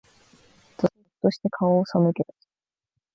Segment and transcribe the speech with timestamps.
[0.79, 2.33] ぞっとして、顔を背けた。